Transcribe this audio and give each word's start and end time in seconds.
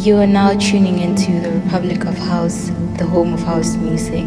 You 0.00 0.16
are 0.16 0.26
now 0.26 0.56
tuning 0.58 0.98
into 0.98 1.42
the 1.42 1.50
Republic 1.50 2.06
of 2.06 2.16
House, 2.16 2.70
the 2.96 3.04
home 3.04 3.34
of 3.34 3.40
house 3.40 3.76
music. 3.76 4.24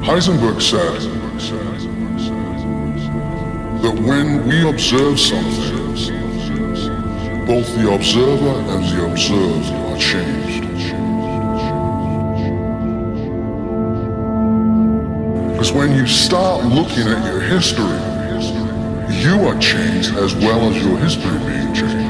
Heisenberg 0.00 0.58
said 0.62 1.02
that 3.82 3.94
when 4.00 4.46
we 4.48 4.66
observe 4.66 5.20
something, 5.20 5.76
both 7.44 7.76
the 7.76 7.92
observer 7.92 8.54
and 8.72 8.84
the 8.88 9.04
observed 9.04 9.70
are 9.70 9.98
changed. 9.98 10.62
Because 15.52 15.72
when 15.72 15.94
you 15.94 16.06
start 16.06 16.64
looking 16.64 17.06
at 17.06 17.22
your 17.30 17.42
history, 17.42 18.00
you 19.20 19.46
are 19.46 19.58
changed 19.60 20.14
as 20.16 20.34
well 20.36 20.60
as 20.70 20.82
your 20.82 20.96
history 20.96 21.38
being 21.40 21.74
changed. 21.74 22.01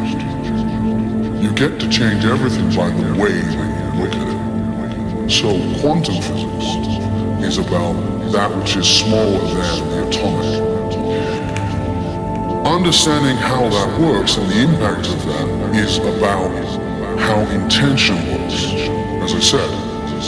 Get 1.63 1.79
to 1.79 1.89
change 1.89 2.25
everything 2.25 2.75
by 2.75 2.91
the 2.91 3.23
way 3.23 3.31
you 3.31 4.03
look 4.03 4.13
at 4.17 4.27
it. 4.27 5.31
So 5.31 5.47
quantum 5.79 6.17
physics 6.17 6.67
is 7.47 7.59
about 7.59 7.93
that 8.33 8.51
which 8.59 8.75
is 8.75 8.89
smaller 8.89 9.39
than 9.39 9.89
the 9.91 10.09
atomic. 10.09 10.61
Understanding 12.67 13.37
how 13.37 13.69
that 13.69 14.01
works 14.01 14.39
and 14.39 14.51
the 14.51 14.59
impact 14.61 15.07
of 15.07 15.25
that 15.27 15.77
is 15.77 15.99
about 15.99 16.51
how 17.21 17.39
intention 17.55 18.17
works. 18.33 18.65
As 19.23 19.33
I 19.33 19.39
said, 19.39 19.71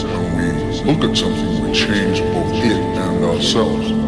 when 0.06 0.36
we 0.36 0.84
look 0.84 1.02
at 1.02 1.16
something, 1.16 1.64
we 1.64 1.72
change 1.72 2.20
both 2.20 2.54
it 2.62 2.78
and 2.78 3.24
ourselves. 3.24 4.03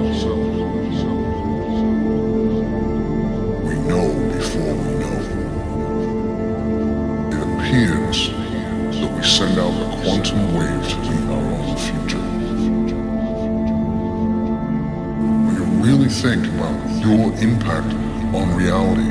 Impact 17.41 17.93
on 18.35 18.55
reality, 18.57 19.09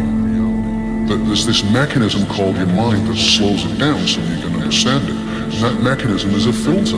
that 1.08 1.24
there's 1.26 1.46
this 1.46 1.64
mechanism 1.72 2.26
called 2.28 2.56
your 2.58 2.68
mind 2.68 3.08
that 3.08 3.16
slows 3.16 3.66
it 3.66 3.78
down 3.78 4.08
so 4.08 4.22
you 4.22 4.42
can 4.42 4.56
understand 4.56 5.08
it. 5.08 5.16
And 5.16 5.54
that 5.54 5.82
mechanism 5.82 6.32
is 6.32 6.48
a 6.48 6.54
filter. 6.54 6.98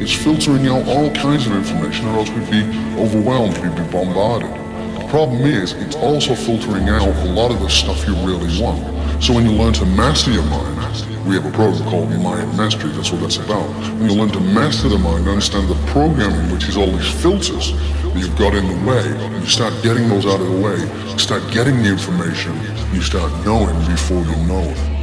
It's 0.00 0.12
filtering 0.12 0.68
out 0.68 0.86
all 0.86 1.10
kinds 1.10 1.46
of 1.46 1.52
information 1.52 2.06
or 2.08 2.18
else 2.18 2.30
we'd 2.30 2.50
be 2.50 2.62
overwhelmed, 2.98 3.58
we'd 3.58 3.74
be 3.74 3.90
bombarded. 3.90 4.50
The 5.00 5.06
problem 5.08 5.42
is, 5.42 5.72
it's 5.72 5.96
also 5.96 6.34
filtering 6.34 6.88
out 6.88 7.06
a 7.06 7.24
lot 7.24 7.50
of 7.50 7.60
the 7.60 7.68
stuff 7.68 8.06
you 8.06 8.14
really 8.16 8.60
want. 8.60 8.82
So 9.22 9.32
when 9.32 9.46
you 9.46 9.52
learn 9.52 9.72
to 9.74 9.86
master 9.86 10.30
your 10.30 10.44
mind, 10.44 10.74
we 11.26 11.34
have 11.34 11.46
a 11.46 11.50
program 11.52 11.88
called 11.88 12.10
Mind 12.10 12.56
Mastery, 12.56 12.92
that's 12.92 13.10
what 13.10 13.22
that's 13.22 13.38
about. 13.38 13.66
When 13.98 14.10
you 14.10 14.16
learn 14.16 14.30
to 14.30 14.40
master 14.40 14.88
the 14.88 14.98
mind, 14.98 15.26
understand 15.26 15.68
the 15.68 15.74
programming, 15.86 16.52
which 16.52 16.68
is 16.68 16.76
all 16.76 16.86
these 16.86 17.10
filters 17.22 17.72
you've 18.14 18.36
got 18.38 18.54
in 18.54 18.66
the 18.66 18.88
way, 18.88 19.40
you 19.40 19.46
start 19.46 19.74
getting 19.82 20.08
those 20.08 20.26
out 20.26 20.40
of 20.40 20.46
the 20.46 20.60
way, 20.60 20.78
you 21.10 21.18
start 21.18 21.42
getting 21.52 21.82
the 21.82 21.90
information, 21.90 22.54
you 22.92 23.02
start 23.02 23.30
knowing 23.44 23.76
before 23.86 24.22
you 24.22 24.36
know 24.46 24.60
it. 24.60 24.94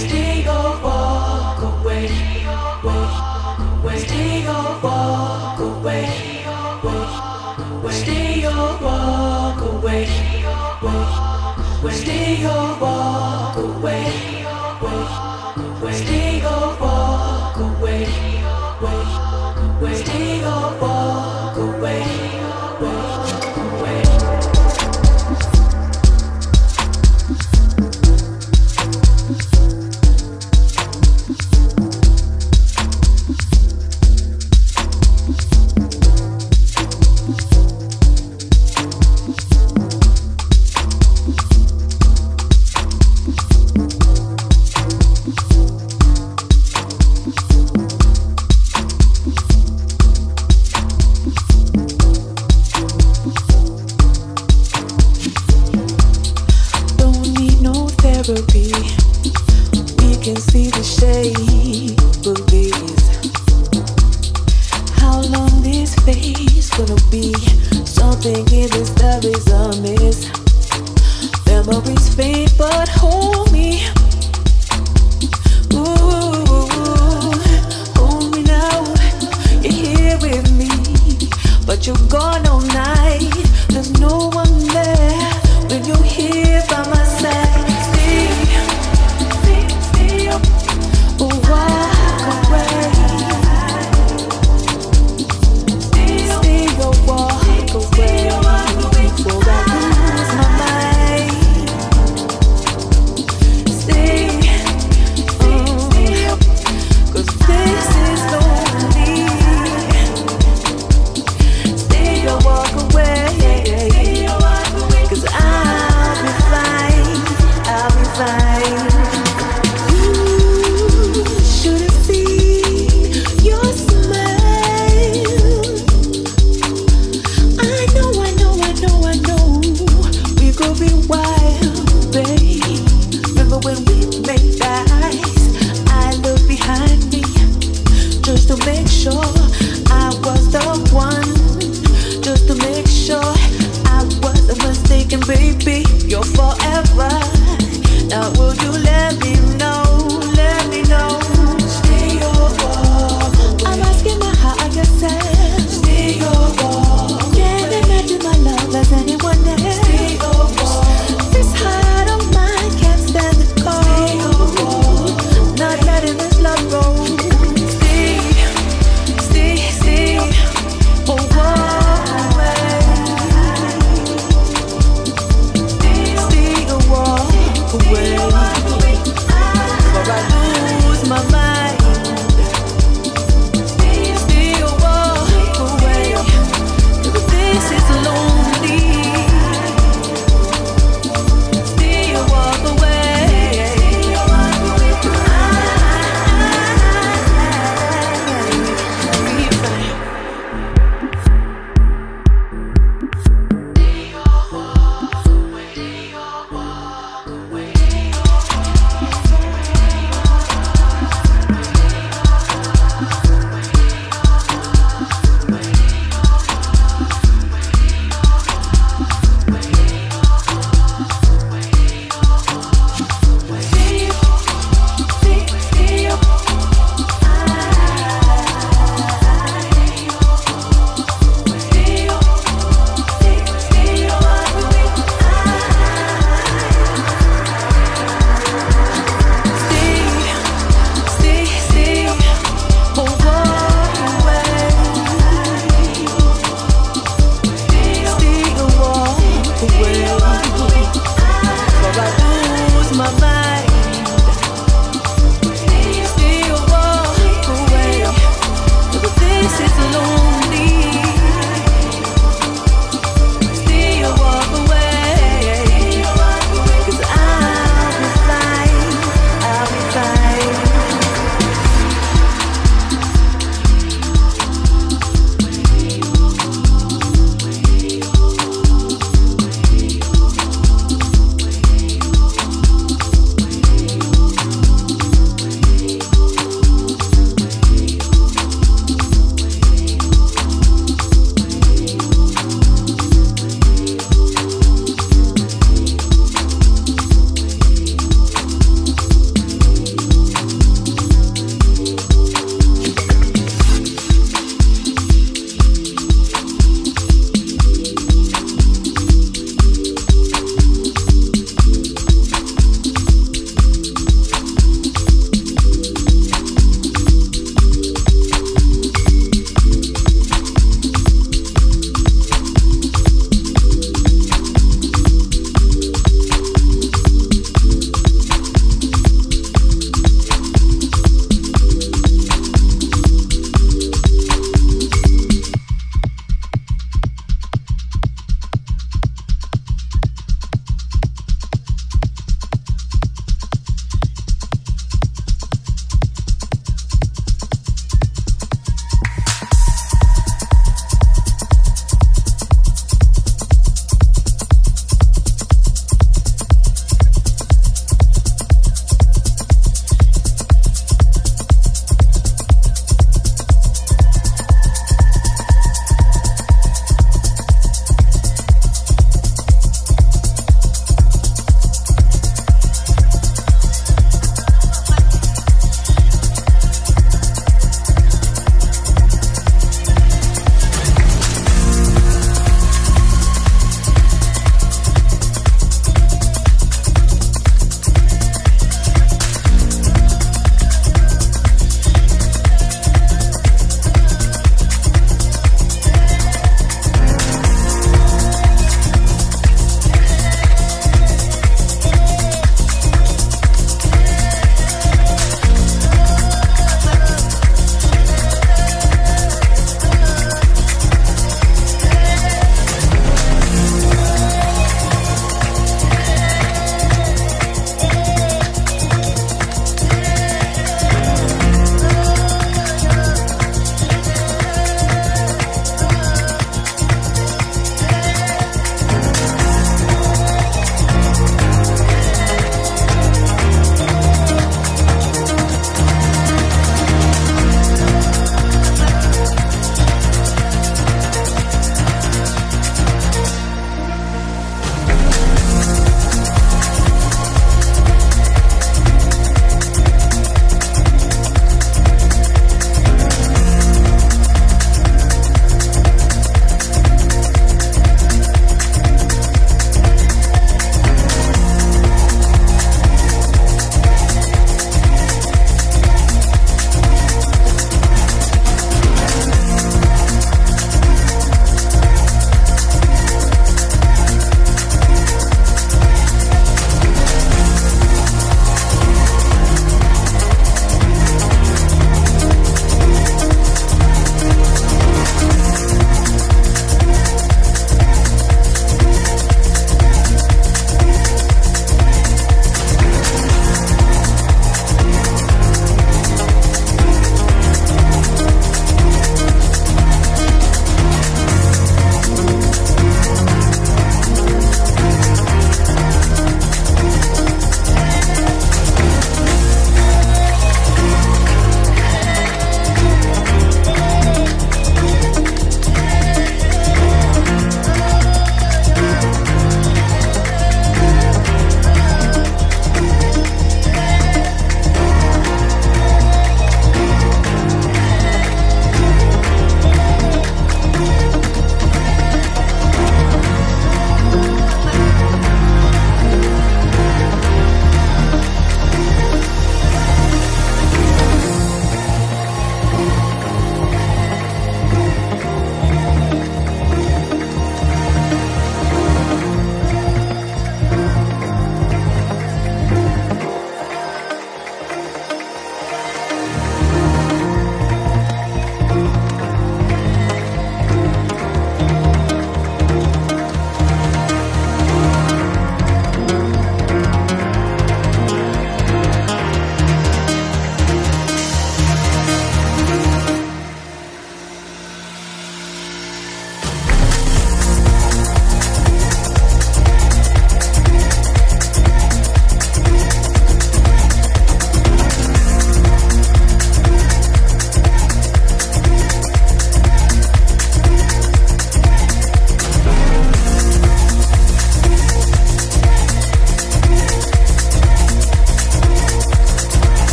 Stay 0.00 0.46
or 0.48 0.89
walk 4.82 5.60
away. 5.60 6.44
Stay 7.90 8.46
or 8.46 8.78
walk 8.82 9.60
away. 9.60 10.06
Stay 11.90 12.44
or 12.44 12.80
walk 12.80 13.56
away. 13.56 14.39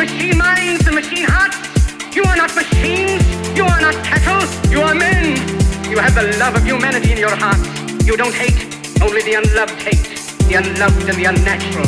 machine 0.00 0.38
minds 0.38 0.86
and 0.86 0.94
machine 0.94 1.26
hearts. 1.28 1.58
You 2.16 2.24
are 2.24 2.34
not 2.34 2.54
machines, 2.56 3.20
you 3.54 3.64
are 3.64 3.80
not 3.82 3.94
cattle, 4.02 4.40
you 4.72 4.80
are 4.80 4.94
men. 4.94 5.36
You 5.90 5.98
have 5.98 6.14
the 6.14 6.38
love 6.38 6.56
of 6.56 6.64
humanity 6.64 7.12
in 7.12 7.18
your 7.18 7.36
hearts. 7.36 7.68
You 8.06 8.16
don't 8.16 8.32
hate, 8.32 8.60
only 9.02 9.20
the 9.20 9.34
unloved 9.34 9.76
hate, 9.82 10.08
the 10.48 10.54
unloved 10.54 11.06
and 11.06 11.18
the 11.20 11.26
unnatural. 11.26 11.84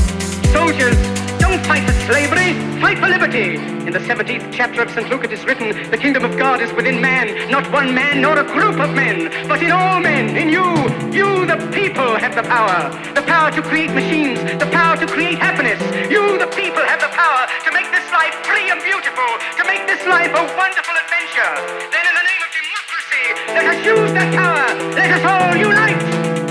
Soldiers, 0.52 0.96
don't 1.40 1.64
fight 1.64 1.84
for 1.88 1.96
slavery, 2.04 2.52
fight 2.82 2.98
for 2.98 3.08
liberty. 3.08 3.56
In 3.86 3.92
the 3.92 3.98
17th 3.98 4.52
chapter 4.52 4.82
of 4.82 4.90
St. 4.90 5.08
Luke 5.08 5.24
it 5.24 5.32
is 5.32 5.44
written, 5.44 5.90
the 5.90 5.96
kingdom 5.96 6.22
of 6.22 6.36
God 6.36 6.60
is 6.60 6.70
within 6.74 7.00
man, 7.00 7.50
not 7.50 7.64
one 7.72 7.94
man 7.94 8.20
nor 8.20 8.38
a 8.38 8.44
group 8.44 8.78
of 8.78 8.94
men, 8.94 9.48
but 9.48 9.62
in 9.62 9.72
all 9.72 10.00
men, 10.00 10.36
in 10.36 10.50
you. 10.50 10.68
You, 11.12 11.46
the 11.46 11.56
people, 11.72 12.16
have 12.16 12.34
the 12.34 12.42
power. 12.42 12.92
The 13.14 13.22
power 13.22 13.50
to 13.52 13.62
create 13.62 13.90
machines, 13.90 14.38
the 14.60 14.68
power 14.70 14.96
to 14.98 15.06
create 15.06 15.38
happiness. 15.38 15.80
You, 16.10 16.38
the 16.38 16.46
people, 16.48 16.82
have 16.82 17.00
the 17.00 17.08
power 17.08 17.51
life 18.12 18.36
free 18.44 18.68
and 18.68 18.80
beautiful, 18.84 19.30
to 19.56 19.64
make 19.64 19.88
this 19.88 20.04
life 20.04 20.28
a 20.36 20.44
wonderful 20.52 20.92
adventure. 20.92 21.52
Then 21.88 22.04
in 22.04 22.14
the 22.14 22.26
name 22.28 22.42
of 22.44 22.50
democracy, 22.52 23.24
let 23.56 23.64
us 23.72 23.78
use 23.80 24.12
that 24.12 24.28
power. 24.36 24.68
Let 24.92 25.10
us 25.16 25.24
all 25.24 25.56
unite. 25.56 25.96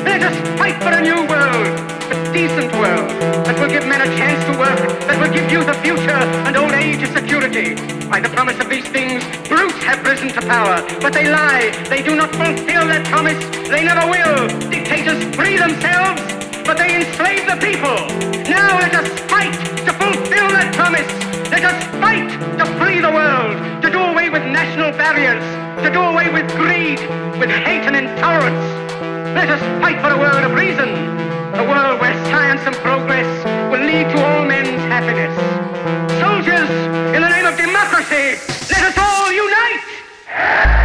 Let 0.01 0.25
us 0.25 0.33
fight 0.57 0.81
for 0.81 0.89
a 0.89 1.01
new 1.05 1.21
world, 1.29 1.69
a 2.09 2.17
decent 2.33 2.73
world 2.73 3.13
that 3.45 3.53
will 3.61 3.69
give 3.69 3.85
men 3.85 4.01
a 4.01 4.09
chance 4.17 4.41
to 4.49 4.57
work, 4.57 4.81
that 5.05 5.21
will 5.21 5.29
give 5.29 5.45
youth 5.53 5.69
a 5.69 5.77
future 5.85 6.21
and 6.49 6.57
old 6.57 6.73
age 6.73 7.05
a 7.05 7.09
security. 7.13 7.77
By 8.09 8.19
the 8.19 8.29
promise 8.33 8.57
of 8.57 8.67
these 8.67 8.89
things, 8.89 9.21
brutes 9.45 9.77
have 9.85 10.01
risen 10.01 10.33
to 10.33 10.41
power, 10.41 10.81
but 10.97 11.13
they 11.13 11.29
lie. 11.29 11.69
They 11.93 12.01
do 12.01 12.15
not 12.17 12.33
fulfill 12.33 12.89
that 12.89 13.05
promise. 13.05 13.37
They 13.69 13.85
never 13.85 14.09
will. 14.09 14.49
Dictators 14.73 15.21
free 15.37 15.61
themselves, 15.61 16.25
but 16.65 16.81
they 16.81 16.97
enslave 16.97 17.45
the 17.45 17.57
people. 17.61 18.01
Now 18.49 18.81
let 18.81 18.97
us 18.97 19.07
fight 19.29 19.53
to 19.85 19.93
fulfill 19.93 20.49
that 20.57 20.73
promise. 20.73 21.05
Let 21.51 21.65
us 21.65 21.83
fight 21.99 22.29
to 22.59 22.65
free 22.79 23.01
the 23.01 23.11
world, 23.11 23.83
to 23.83 23.91
do 23.91 23.99
away 23.99 24.29
with 24.29 24.41
national 24.41 24.91
barriers, 24.93 25.43
to 25.83 25.91
do 25.91 25.99
away 25.99 26.31
with 26.31 26.47
greed, 26.55 26.97
with 27.37 27.49
hate 27.49 27.83
and 27.83 27.93
intolerance. 27.93 28.63
Let 29.35 29.49
us 29.49 29.59
fight 29.81 29.99
for 29.99 30.15
a 30.15 30.17
world 30.17 30.45
of 30.45 30.53
reason, 30.53 30.87
a 31.59 31.67
world 31.67 31.99
where 31.99 32.15
science 32.31 32.61
and 32.65 32.75
progress 32.77 33.27
will 33.69 33.83
lead 33.83 34.09
to 34.15 34.23
all 34.23 34.45
men's 34.45 34.79
happiness. 34.87 35.35
Soldiers, 36.21 36.69
in 37.13 37.21
the 37.21 37.29
name 37.29 37.45
of 37.45 37.57
democracy, 37.57 38.39
let 38.71 38.83
us 38.87 38.97
all 38.97 39.29
unite! 39.29 40.80